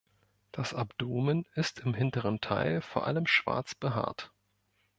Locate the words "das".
0.51-0.73